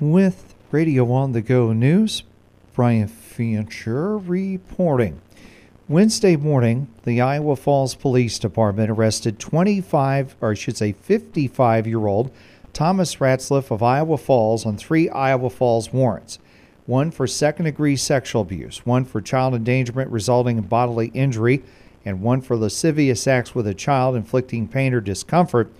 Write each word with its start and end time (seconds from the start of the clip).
With 0.00 0.54
Radio 0.70 1.12
on 1.12 1.32
the 1.32 1.42
Go 1.42 1.74
News, 1.74 2.22
Brian 2.74 3.06
Fancher 3.06 4.16
reporting. 4.16 5.20
Wednesday 5.88 6.36
morning, 6.36 6.88
the 7.02 7.20
Iowa 7.20 7.54
Falls 7.54 7.94
Police 7.94 8.38
Department 8.38 8.90
arrested 8.90 9.38
25, 9.38 10.36
or 10.40 10.52
I 10.52 10.54
should 10.54 10.78
say 10.78 10.92
55 10.92 11.86
year 11.86 12.06
old 12.06 12.30
Thomas 12.72 13.16
Ratzliff 13.16 13.70
of 13.70 13.82
Iowa 13.82 14.16
Falls 14.16 14.64
on 14.64 14.78
three 14.78 15.10
Iowa 15.10 15.50
Falls 15.50 15.92
warrants 15.92 16.38
one 16.86 17.10
for 17.10 17.26
second 17.26 17.66
degree 17.66 17.94
sexual 17.94 18.40
abuse, 18.40 18.86
one 18.86 19.04
for 19.04 19.20
child 19.20 19.54
endangerment 19.54 20.10
resulting 20.10 20.56
in 20.56 20.64
bodily 20.64 21.08
injury, 21.08 21.62
and 22.06 22.22
one 22.22 22.40
for 22.40 22.56
lascivious 22.56 23.26
acts 23.26 23.54
with 23.54 23.66
a 23.66 23.74
child 23.74 24.16
inflicting 24.16 24.66
pain 24.66 24.94
or 24.94 25.02
discomfort. 25.02 25.70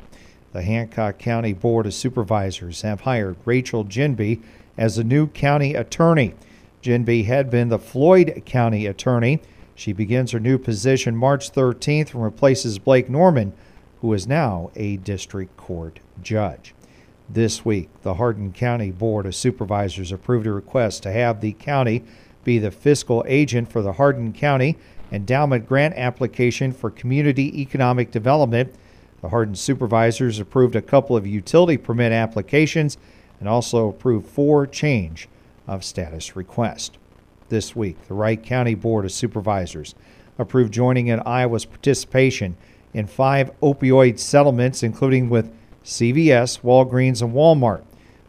The 0.53 0.63
Hancock 0.63 1.19
County 1.19 1.55
Board 1.55 1.87
of 1.87 1.95
Supervisors 1.95 2.83
have 2.83 3.01
hired 3.03 3.37
Rachel 3.47 3.85
Ginbey 3.85 4.43
as 4.77 4.97
the 4.97 5.05
new 5.05 5.27
county 5.29 5.75
attorney. 5.75 6.35
Ginbey 6.83 7.25
had 7.25 7.49
been 7.49 7.71
the 7.71 7.79
Floyd 7.79 8.43
County 8.45 8.87
attorney. 8.87 9.41
She 9.75 9.93
begins 9.93 10.33
her 10.33 10.41
new 10.41 10.59
position 10.59 11.17
March 11.17 11.53
13th 11.53 12.15
and 12.15 12.23
replaces 12.23 12.79
Blake 12.79 13.09
Norman, 13.09 13.53
who 14.01 14.13
is 14.13 14.27
now 14.27 14.71
a 14.77 14.97
district 14.99 15.57
court 15.57 16.01
judge. 16.23 16.75
This 17.29 17.65
week, 17.65 17.89
the 18.03 18.15
Hardin 18.15 18.53
County 18.53 18.91
Board 18.91 19.27
of 19.27 19.35
Supervisors 19.35 20.13
approved 20.13 20.47
a 20.47 20.53
request 20.53 21.03
to 21.05 21.13
have 21.13 21.41
the 21.41 21.53
county 21.53 22.05
be 22.45 22.59
the 22.59 22.71
fiscal 22.71 23.25
agent 23.27 23.71
for 23.71 23.81
the 23.81 23.95
Hardin 23.95 24.33
County 24.33 24.77
Endowment 25.11 25.69
Grant 25.69 25.95
application 25.95 26.73
for 26.73 26.91
community 26.91 27.61
economic 27.61 28.11
development. 28.11 28.75
The 29.21 29.29
Hardin 29.29 29.55
supervisors 29.55 30.41
approved 30.41 30.75
a 30.75 30.83
couple 30.83 31.17
of 31.17 31.27
utility 31.27 31.77
permit 31.77 32.13
applications 32.13 32.99
and 33.39 33.49
also 33.49 33.89
approved 33.89 34.27
four 34.29 34.67
change 34.67 35.29
of 35.67 35.85
status 35.85 36.35
requests. 36.35 36.99
This 37.53 37.77
week, 37.77 38.09
the 38.09 38.15
Wright 38.15 38.43
County 38.43 38.75
Board 38.75 39.05
of 39.05 39.13
Supervisors 39.13 39.95
approved 40.39 40.73
joining 40.73 41.09
in 41.09 41.21
Iowa's 41.21 41.67
participation 41.67 42.57
in 42.95 43.07
five 43.07 43.51
opioid 43.61 44.19
settlements, 44.19 44.83
including 44.83 45.29
with 45.29 45.53
CVS, 45.85 46.63
Walgreens, 46.63 47.21
and 47.21 47.35
Walmart. 47.35 47.83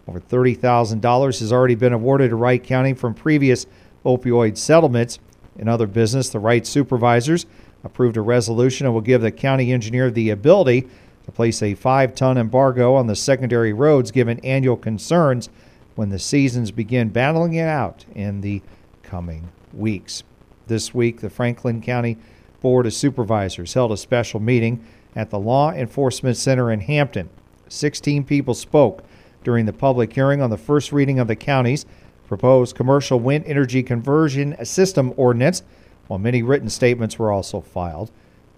Over 0.09 0.19
$30,000 0.19 1.39
has 1.39 1.53
already 1.53 1.75
been 1.75 1.93
awarded 1.93 2.31
to 2.31 2.35
Wright 2.35 2.61
County 2.61 2.93
from 2.93 3.13
previous 3.13 3.65
opioid 4.03 4.57
settlements. 4.57 5.19
In 5.55 5.69
other 5.69 5.87
business, 5.87 6.27
the 6.27 6.39
Wright 6.39 6.67
supervisors 6.67 7.45
approved 7.85 8.17
a 8.17 8.21
resolution 8.21 8.83
that 8.83 8.91
will 8.91 8.99
give 8.99 9.21
the 9.21 9.31
county 9.31 9.71
engineer 9.71 10.11
the 10.11 10.31
ability 10.31 10.85
to 11.23 11.31
place 11.31 11.63
a 11.63 11.75
five 11.75 12.13
ton 12.13 12.37
embargo 12.37 12.93
on 12.95 13.07
the 13.07 13.15
secondary 13.15 13.71
roads 13.71 14.11
given 14.11 14.41
annual 14.41 14.75
concerns 14.75 15.49
when 15.95 16.09
the 16.09 16.19
seasons 16.19 16.71
begin 16.71 17.07
battling 17.07 17.53
it 17.53 17.69
out 17.69 18.03
in 18.13 18.41
the 18.41 18.61
coming 19.03 19.49
weeks. 19.73 20.23
This 20.67 20.93
week, 20.93 21.19
the 21.19 21.29
Franklin 21.29 21.81
County 21.81 22.17
Board 22.61 22.85
of 22.85 22.93
Supervisors 22.93 23.73
held 23.73 23.91
a 23.91 23.97
special 23.97 24.39
meeting 24.39 24.83
at 25.15 25.29
the 25.29 25.39
Law 25.39 25.71
Enforcement 25.71 26.37
Center 26.37 26.71
in 26.71 26.79
Hampton. 26.79 27.29
16 27.67 28.23
people 28.23 28.53
spoke 28.53 29.03
during 29.43 29.65
the 29.65 29.73
public 29.73 30.13
hearing 30.13 30.41
on 30.41 30.49
the 30.49 30.57
first 30.57 30.91
reading 30.91 31.19
of 31.19 31.27
the 31.27 31.35
county's 31.35 31.85
proposed 32.27 32.75
commercial 32.75 33.19
wind 33.19 33.43
energy 33.45 33.83
conversion 33.83 34.55
system 34.65 35.13
ordinance, 35.17 35.61
while 36.07 36.19
many 36.19 36.41
written 36.41 36.69
statements 36.69 37.19
were 37.19 37.31
also 37.31 37.59
filed. 37.61 38.11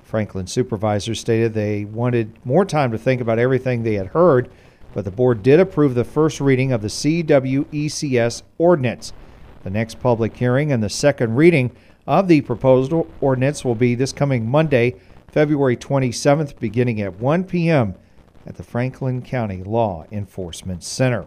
Franklin 0.04 0.48
supervisors 0.48 1.20
stated 1.20 1.54
they 1.54 1.84
wanted 1.84 2.38
more 2.46 2.64
time 2.64 2.92
to 2.92 2.98
think 2.98 3.20
about 3.22 3.40
everything 3.40 3.84
they 3.84 3.96
had 3.96 4.08
heard, 4.08 4.50
but 4.94 5.04
the 5.04 5.12
board 5.12 5.44
did 5.44 5.60
approve 5.60 5.96
the 5.96 6.04
first 6.04 6.40
reading 6.40 6.72
of 6.72 6.82
the 6.82 6.88
CWECS 6.88 8.44
ordinance. 8.58 9.12
The 9.66 9.72
next 9.72 10.00
public 10.00 10.38
hearing 10.38 10.72
and 10.72 10.84
the 10.84 10.92
second 10.92 11.36
reading 11.36 11.76
of 12.06 12.28
the 12.28 12.42
proposed 12.42 12.94
ordinance 13.20 13.66
will 13.66 13.74
be 13.74 13.96
this 13.96 14.14
coming 14.14 14.48
Monday, 14.48 14.94
February 15.28 15.76
27th, 15.76 16.60
beginning 16.60 17.02
at 17.02 17.16
1 17.16 17.46
p.m. 17.46 17.96
at 18.46 18.58
the 18.58 18.64
Franklin 18.64 19.24
County 19.24 19.64
Law 19.64 20.06
Enforcement 20.12 20.84
Center. 20.84 21.26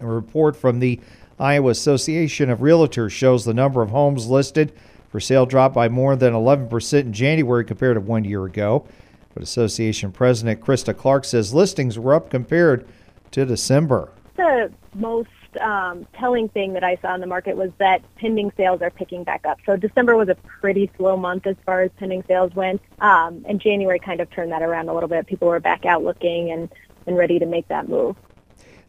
A 0.00 0.06
report 0.06 0.56
from 0.56 0.80
the 0.80 0.98
Iowa 1.38 1.70
Association 1.70 2.50
of 2.50 2.58
Realtors 2.58 3.12
shows 3.12 3.44
the 3.44 3.54
number 3.54 3.80
of 3.80 3.90
homes 3.90 4.26
listed 4.26 4.72
for 5.08 5.20
sale 5.20 5.46
dropped 5.46 5.76
by 5.76 5.88
more 5.88 6.16
than 6.16 6.32
11% 6.32 7.00
in 7.00 7.12
January 7.12 7.64
compared 7.64 7.94
to 7.94 8.00
one 8.00 8.24
year 8.24 8.44
ago. 8.44 8.84
But 9.34 9.44
Association 9.44 10.10
President 10.10 10.60
Krista 10.60 10.96
Clark 10.96 11.24
says 11.24 11.54
listings 11.54 11.96
were 11.96 12.14
up 12.14 12.28
compared 12.28 12.88
to 13.30 13.46
December. 13.46 14.10
The 14.34 14.72
most 14.96 15.28
um, 15.60 16.06
telling 16.14 16.48
thing 16.48 16.74
that 16.74 16.84
I 16.84 16.96
saw 16.96 17.14
in 17.14 17.20
the 17.20 17.26
market 17.26 17.56
was 17.56 17.70
that 17.78 18.02
pending 18.16 18.52
sales 18.56 18.82
are 18.82 18.90
picking 18.90 19.24
back 19.24 19.46
up. 19.46 19.58
So 19.66 19.76
December 19.76 20.16
was 20.16 20.28
a 20.28 20.34
pretty 20.34 20.90
slow 20.96 21.16
month 21.16 21.46
as 21.46 21.56
far 21.64 21.82
as 21.82 21.90
pending 21.98 22.24
sales 22.26 22.54
went, 22.54 22.80
um, 23.00 23.44
and 23.48 23.60
January 23.60 23.98
kind 23.98 24.20
of 24.20 24.30
turned 24.30 24.52
that 24.52 24.62
around 24.62 24.88
a 24.88 24.94
little 24.94 25.08
bit. 25.08 25.26
People 25.26 25.48
were 25.48 25.60
back 25.60 25.84
out 25.84 26.04
looking 26.04 26.50
and, 26.50 26.68
and 27.06 27.16
ready 27.16 27.38
to 27.38 27.46
make 27.46 27.68
that 27.68 27.88
move. 27.88 28.16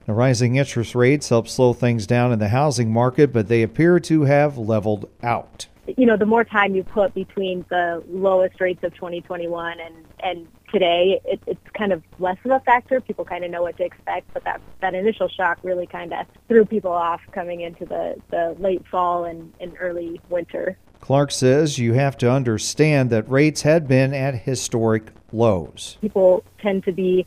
The 0.06 0.14
rising 0.14 0.56
interest 0.56 0.96
rates 0.96 1.30
help 1.30 1.48
slow 1.48 1.74
things 1.74 2.08
down 2.08 2.32
in 2.32 2.40
the 2.40 2.50
housing 2.50 2.92
market, 2.92 3.32
but 3.32 3.48
they 3.48 3.62
appear 3.62 4.00
to 4.02 4.24
have 4.24 4.58
leveled 4.58 5.08
out. 5.22 5.68
You 5.98 6.06
know, 6.06 6.18
the 6.18 6.26
more 6.26 6.44
time 6.44 6.76
you 6.76 6.84
put 6.84 7.14
between 7.14 7.66
the 7.70 8.04
lowest 8.10 8.60
rates 8.60 8.84
of 8.84 8.94
2021 8.96 9.80
and, 9.80 9.96
and 10.22 10.48
today, 10.72 11.20
it, 11.26 11.42
it's 11.48 11.70
kind 11.78 11.92
of 11.92 12.04
less 12.20 12.38
of 12.46 12.52
a 12.52 12.60
factor. 12.62 13.02
People 13.02 13.26
kind 13.26 13.44
of 13.44 13.52
know 13.52 13.62
what 13.62 13.78
to 13.78 13.84
expect, 13.84 14.34
but 14.34 14.44
that, 14.44 14.62
that 14.82 14.94
initial 14.94 15.28
shock 15.28 15.60
really 15.64 15.88
kind 15.88 16.14
of 16.14 16.26
threw 16.48 16.66
people 16.66 16.92
off 16.92 17.22
coming 17.32 17.62
into 17.62 17.86
the, 17.86 18.16
the 18.30 18.56
late 18.60 18.86
fall 18.88 19.26
and, 19.26 19.54
and 19.60 19.74
early 19.80 20.20
winter. 20.30 20.78
Clark 21.00 21.32
says 21.32 21.80
you 21.80 21.94
have 21.94 22.18
to 22.18 22.32
understand 22.32 23.10
that 23.10 23.30
rates 23.30 23.64
had 23.64 23.88
been 23.88 24.14
at 24.14 24.36
historic 24.36 25.12
lows. 25.32 25.98
People 26.02 26.44
tend 26.60 26.84
to 26.86 26.92
be 26.92 27.26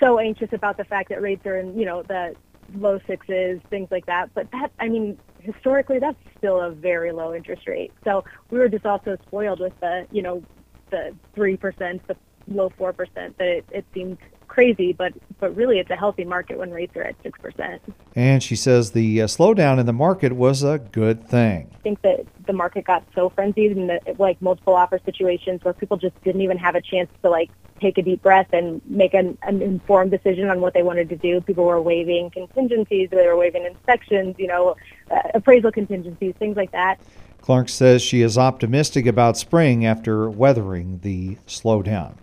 so 0.00 0.18
anxious 0.18 0.52
about 0.52 0.76
the 0.76 0.84
fact 0.84 1.08
that 1.08 1.20
rates 1.20 1.44
are 1.44 1.58
in, 1.58 1.76
you 1.78 1.84
know, 1.84 2.02
the 2.04 2.34
low 2.74 3.00
sixes, 3.06 3.60
things 3.70 3.88
like 3.90 4.06
that. 4.06 4.32
But 4.34 4.50
that, 4.52 4.70
I 4.78 4.88
mean, 4.88 5.18
historically, 5.40 5.98
that's 5.98 6.18
still 6.36 6.60
a 6.60 6.70
very 6.70 7.12
low 7.12 7.34
interest 7.34 7.66
rate. 7.66 7.92
So 8.04 8.24
we 8.50 8.58
were 8.58 8.68
just 8.68 8.86
also 8.86 9.16
spoiled 9.26 9.60
with 9.60 9.78
the, 9.80 10.06
you 10.12 10.22
know, 10.22 10.42
the 10.90 11.14
3%, 11.36 12.00
the 12.06 12.16
low 12.50 12.70
4% 12.70 12.96
that 13.14 13.32
it, 13.40 13.64
it 13.70 13.84
seemed 13.94 14.18
crazy, 14.48 14.92
but 14.92 15.12
but 15.38 15.54
really 15.54 15.78
it's 15.78 15.90
a 15.90 15.96
healthy 15.96 16.24
market 16.24 16.58
when 16.58 16.72
rates 16.72 16.96
are 16.96 17.04
at 17.04 17.14
six 17.22 17.38
percent. 17.40 17.80
And 18.16 18.42
she 18.42 18.56
says 18.56 18.90
the 18.90 19.22
uh, 19.22 19.26
slowdown 19.26 19.78
in 19.78 19.86
the 19.86 19.92
market 19.92 20.32
was 20.32 20.64
a 20.64 20.78
good 20.78 21.28
thing. 21.28 21.70
I 21.72 21.78
think 21.78 22.02
that 22.02 22.26
the 22.46 22.52
market 22.52 22.84
got 22.84 23.04
so 23.14 23.28
frenzied 23.28 23.72
in 23.76 23.86
the, 23.86 24.00
like 24.18 24.42
multiple 24.42 24.74
offer 24.74 24.98
situations 25.04 25.62
where 25.62 25.74
people 25.74 25.96
just 25.96 26.20
didn't 26.24 26.40
even 26.40 26.58
have 26.58 26.74
a 26.74 26.80
chance 26.80 27.08
to 27.22 27.30
like 27.30 27.50
take 27.80 27.98
a 27.98 28.02
deep 28.02 28.20
breath 28.22 28.48
and 28.52 28.82
make 28.86 29.14
an, 29.14 29.38
an 29.42 29.62
informed 29.62 30.10
decision 30.10 30.48
on 30.48 30.60
what 30.60 30.74
they 30.74 30.82
wanted 30.82 31.08
to 31.10 31.16
do. 31.16 31.40
People 31.40 31.64
were 31.64 31.80
waiving 31.80 32.28
contingencies, 32.30 33.10
they 33.10 33.26
were 33.26 33.36
waiving 33.36 33.64
inspections, 33.64 34.34
you 34.38 34.48
know, 34.48 34.74
uh, 35.12 35.20
appraisal 35.34 35.70
contingencies, 35.70 36.34
things 36.40 36.56
like 36.56 36.72
that. 36.72 36.98
Clark 37.40 37.68
says 37.68 38.02
she 38.02 38.22
is 38.22 38.36
optimistic 38.36 39.06
about 39.06 39.36
spring 39.36 39.86
after 39.86 40.28
weathering 40.28 40.98
the 41.02 41.36
slowdown. 41.46 42.14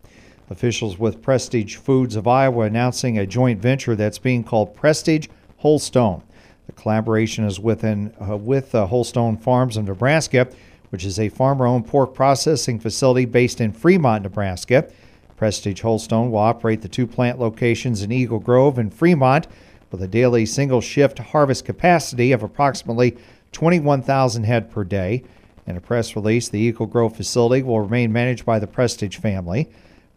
Officials 0.49 0.99
with 0.99 1.21
Prestige 1.21 1.75
Foods 1.75 2.15
of 2.15 2.27
Iowa 2.27 2.65
announcing 2.65 3.17
a 3.17 3.25
joint 3.25 3.59
venture 3.59 3.95
that's 3.95 4.19
being 4.19 4.43
called 4.43 4.75
Prestige 4.75 5.27
Wholestone. 5.57 6.21
The 6.67 6.73
collaboration 6.73 7.45
is 7.45 7.59
within, 7.59 8.13
uh, 8.21 8.37
with 8.37 8.75
uh, 8.75 8.85
Wholestone 8.85 9.37
Farms 9.37 9.75
of 9.75 9.85
Nebraska, 9.85 10.47
which 10.89 11.03
is 11.03 11.19
a 11.19 11.29
farmer 11.29 11.65
owned 11.65 11.87
pork 11.87 12.13
processing 12.13 12.79
facility 12.79 13.25
based 13.25 13.59
in 13.59 13.71
Fremont, 13.71 14.23
Nebraska. 14.23 14.87
Prestige 15.35 15.81
Wholestone 15.81 16.31
will 16.31 16.39
operate 16.39 16.81
the 16.81 16.87
two 16.87 17.07
plant 17.07 17.39
locations 17.39 18.01
in 18.01 18.11
Eagle 18.11 18.39
Grove 18.39 18.77
and 18.77 18.93
Fremont 18.93 19.47
with 19.91 20.01
a 20.01 20.07
daily 20.07 20.45
single 20.45 20.81
shift 20.81 21.19
harvest 21.19 21.65
capacity 21.65 22.31
of 22.31 22.43
approximately 22.43 23.17
21,000 23.51 24.43
head 24.43 24.69
per 24.69 24.83
day. 24.83 25.23
In 25.65 25.75
a 25.75 25.81
press 25.81 26.15
release, 26.15 26.49
the 26.49 26.59
Eagle 26.59 26.85
Grove 26.85 27.15
facility 27.15 27.63
will 27.63 27.81
remain 27.81 28.13
managed 28.13 28.45
by 28.45 28.59
the 28.59 28.67
Prestige 28.67 29.17
family. 29.17 29.69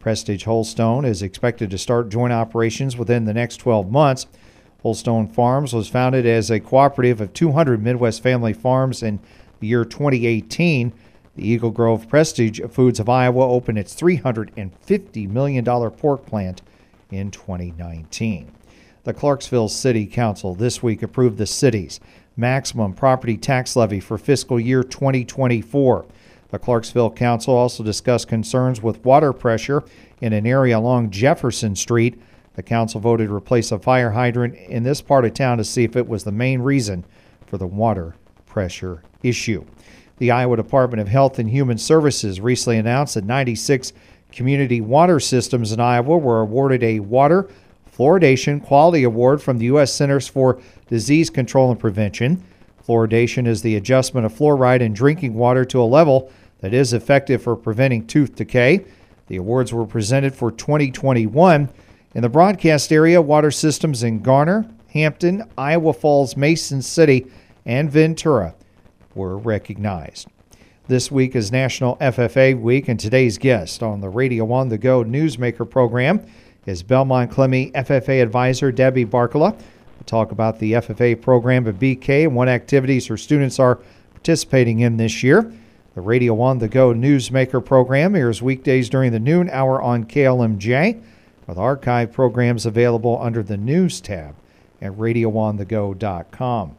Prestige 0.09 0.45
Wholestone 0.45 1.05
is 1.05 1.21
expected 1.21 1.71
to 1.71 1.77
start 1.77 2.09
joint 2.09 2.33
operations 2.33 2.97
within 2.97 3.27
the 3.27 3.35
next 3.35 3.59
12 3.59 3.93
months. 3.93 4.27
Wholestone 4.81 5.29
Farms 5.29 5.75
was 5.75 5.87
founded 5.87 6.25
as 6.25 6.51
a 6.51 6.61
cooperative 6.61 7.21
of 7.21 7.35
200 7.35 7.83
Midwest 7.83 8.23
family 8.23 8.55
farms 8.55 9.03
in 9.03 9.21
the 9.61 9.67
year 9.67 9.85
2018. 9.85 10.95
The 11.37 11.47
Eagle 11.47 11.71
Grove 11.71 12.09
Prestige 12.09 12.59
Foods 12.71 12.99
of 12.99 13.11
Iowa 13.11 13.47
opened 13.51 13.77
its 13.77 13.95
$350 13.95 15.29
million 15.29 15.63
pork 15.63 16.25
plant 16.25 16.63
in 17.11 17.31
2019. 17.31 18.51
The 19.05 19.13
Clarksville 19.13 19.69
City 19.69 20.07
Council 20.07 20.55
this 20.55 20.83
week 20.83 21.03
approved 21.03 21.37
the 21.37 21.47
city's 21.47 22.01
maximum 22.35 22.95
property 22.95 23.37
tax 23.37 23.77
levy 23.77 24.01
for 24.01 24.17
fiscal 24.17 24.59
year 24.59 24.83
2024. 24.83 26.07
The 26.51 26.59
Clarksville 26.59 27.11
Council 27.11 27.55
also 27.55 27.83
discussed 27.83 28.29
concerns 28.29 28.83
with 28.83 29.05
water 29.05 29.33
pressure 29.33 29.85
in 30.21 30.33
an 30.33 30.47
area 30.47 30.79
along 30.79 31.11
Jefferson 31.11 31.77
Street. 31.77 32.21
The 32.55 32.63
council 32.63 33.01
voted 33.01 33.29
to 33.29 33.35
replace 33.35 33.71
a 33.71 33.79
fire 33.79 34.11
hydrant 34.11 34.55
in 34.55 34.83
this 34.83 35.01
part 35.01 35.25
of 35.25 35.35
town 35.35 35.59
to 35.59 35.65
see 35.65 35.85
if 35.85 35.95
it 35.95 36.09
was 36.09 36.25
the 36.25 36.33
main 36.33 36.61
reason 36.61 37.05
for 37.47 37.59
the 37.59 37.67
water 37.67 38.17
pressure 38.47 39.03
issue. 39.23 39.65
The 40.19 40.31
Iowa 40.31 40.57
Department 40.57 41.01
of 41.01 41.09
Health 41.09 41.39
and 41.39 41.49
Human 41.51 41.79
Services 41.79 42.41
recently 42.41 42.79
announced 42.79 43.15
that 43.15 43.25
96 43.25 43.93
community 44.33 44.81
water 44.81 45.21
systems 45.21 45.73
in 45.73 45.81
Iowa 45.81 46.19
were 46.19 46.41
awarded 46.41 46.83
a 46.83 47.01
water 47.01 47.49
fluoridation 47.97 48.63
quality 48.63 49.03
award 49.05 49.43
from 49.43 49.59
the 49.59 49.67
U.S. 49.67 49.93
Centers 49.93 50.29
for 50.29 50.61
Disease 50.89 51.31
Control 51.31 51.71
and 51.71 51.81
Prevention. 51.81 52.43
Fluoridation 52.89 53.47
is 53.47 53.61
the 53.61 53.77
adjustment 53.77 54.25
of 54.25 54.33
fluoride 54.33 54.81
in 54.81 54.95
drinking 54.95 55.35
water 55.35 55.65
to 55.67 55.81
a 55.81 55.85
level 55.85 56.33
that 56.61 56.73
is 56.73 56.95
effective 56.95 57.43
for 57.43 57.55
preventing 57.55 58.07
tooth 58.07 58.35
decay. 58.35 58.85
The 59.27 59.37
awards 59.37 59.73
were 59.75 59.85
presented 59.85 60.35
for 60.35 60.51
2021. 60.51 61.69
In 62.15 62.23
the 62.23 62.29
broadcast 62.31 62.91
area, 62.91 63.21
water 63.21 63.51
systems 63.51 64.03
in 64.03 64.23
Garner, 64.23 64.67
Hampton, 64.89 65.45
Iowa 65.59 65.93
Falls, 65.93 66.35
Mason 66.35 66.81
City, 66.81 67.27
and 67.67 67.91
Ventura 67.91 68.55
were 69.15 69.37
recognized. 69.37 70.29
This 70.87 71.11
week 71.11 71.37
is 71.37 71.53
National 71.53 71.97
FFA 71.97 72.59
Week, 72.59 72.89
and 72.89 72.99
today's 72.99 73.37
guest 73.37 73.83
on 73.83 74.01
the 74.01 74.09
Radio 74.09 74.51
on 74.51 74.71
the 74.71 74.79
Go 74.79 75.05
Newsmaker 75.05 75.69
program 75.69 76.25
is 76.65 76.83
Belmond-Klemme 76.83 77.73
FFA 77.73 78.23
advisor 78.23 78.73
Debbie 78.73 79.05
Barkala. 79.05 79.59
Talk 80.09 80.33
about 80.33 80.59
the 80.59 80.73
FFA 80.73 81.21
program 81.21 81.69
at 81.69 81.75
BK 81.75 82.25
and 82.25 82.35
what 82.35 82.49
activities 82.49 83.07
her 83.09 83.19
students 83.19 83.59
are 83.59 83.79
participating 84.15 84.81
in 84.81 84.97
this 84.97 85.23
year. 85.23 85.53
The 85.95 86.01
Radio 86.01 86.41
on 86.41 86.61
the 86.61 86.69
Go 86.69 86.95
Newsmaker 86.95 87.63
program 87.63 88.17
airs 88.17 88.41
weekdays 88.41 88.89
during 88.89 89.13
the 89.13 89.21
noon 89.21 89.51
hour 89.51 89.83
on 89.83 90.07
KLMJ, 90.07 91.03
with 91.47 91.59
archive 91.59 92.11
programs 92.11 92.65
available 92.65 93.19
under 93.21 93.43
the 93.43 93.59
News 93.59 94.01
tab 94.01 94.35
at 94.81 94.93
radioonthego.com. 94.93 96.77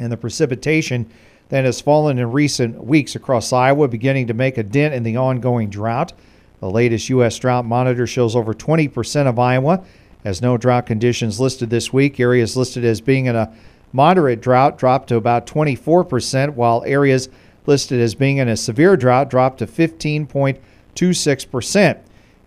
And 0.00 0.10
the 0.10 0.16
precipitation 0.16 1.08
that 1.50 1.64
has 1.64 1.80
fallen 1.80 2.18
in 2.18 2.32
recent 2.32 2.82
weeks 2.82 3.14
across 3.14 3.52
Iowa, 3.52 3.86
beginning 3.86 4.26
to 4.26 4.34
make 4.34 4.58
a 4.58 4.64
dent 4.64 4.92
in 4.92 5.04
the 5.04 5.16
ongoing 5.16 5.70
drought. 5.70 6.12
The 6.58 6.68
latest 6.68 7.10
U.S. 7.10 7.38
drought 7.38 7.64
monitor 7.64 8.08
shows 8.08 8.34
over 8.34 8.54
20% 8.54 9.26
of 9.28 9.38
Iowa 9.38 9.84
has 10.24 10.42
no 10.42 10.56
drought 10.56 10.86
conditions 10.86 11.38
listed 11.38 11.70
this 11.70 11.92
week. 11.92 12.18
Areas 12.18 12.56
listed 12.56 12.84
as 12.84 13.00
being 13.00 13.26
in 13.26 13.36
a 13.36 13.54
moderate 13.92 14.40
drought 14.40 14.76
dropped 14.78 15.10
to 15.10 15.16
about 15.16 15.46
24%, 15.46 16.54
while 16.54 16.82
areas 16.86 17.28
listed 17.66 18.00
as 18.00 18.14
being 18.14 18.38
in 18.38 18.48
a 18.48 18.56
severe 18.56 18.96
drought 18.96 19.28
dropped 19.30 19.58
to 19.58 19.66
15.26%. 19.66 21.98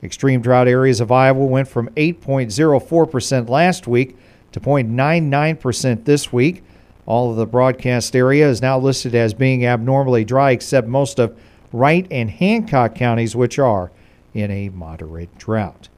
Extreme 0.04 0.42
drought 0.42 0.68
areas 0.68 1.00
of 1.00 1.12
Iowa 1.12 1.46
went 1.46 1.68
from 1.68 1.90
8.04% 1.90 3.50
last 3.50 3.88
week 3.88 4.18
to 4.52 4.60
0.99% 4.60 6.06
this 6.06 6.34
week. 6.34 6.64
All 7.06 7.30
of 7.32 7.38
the 7.38 7.46
broadcast 7.46 8.16
area 8.16 8.50
is 8.50 8.62
now 8.62 8.78
listed 8.78 9.16
as 9.16 9.34
being 9.34 9.66
abnormally 9.66 10.26
dry, 10.26 10.52
except 10.52 10.88
most 10.88 11.20
of 11.20 11.40
Wright 11.72 12.06
and 12.12 12.30
Hancock 12.30 12.96
counties, 12.96 13.34
which 13.36 13.60
are 13.60 13.92
in 14.34 14.52
a 14.52 14.68
moderate 14.70 15.38
drought. 15.38 15.90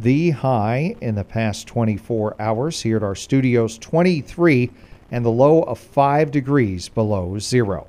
The 0.00 0.30
high 0.30 0.94
in 1.00 1.16
the 1.16 1.24
past 1.24 1.66
24 1.66 2.40
hours 2.40 2.82
here 2.82 2.98
at 2.98 3.02
our 3.02 3.16
studios 3.16 3.76
23 3.78 4.70
and 5.10 5.24
the 5.24 5.30
low 5.30 5.62
of 5.62 5.76
5 5.76 6.30
degrees 6.30 6.88
below 6.88 7.36
zero. 7.40 7.88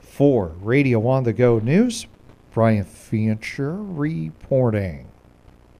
For 0.00 0.48
Radio 0.60 1.06
on 1.06 1.22
the 1.22 1.32
Go 1.32 1.60
News, 1.60 2.08
Brian 2.52 2.82
Fincher 2.82 3.76
reporting. 3.76 5.06